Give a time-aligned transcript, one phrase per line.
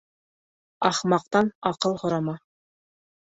[0.89, 2.35] Ахмаҡтан аҡыл һорама.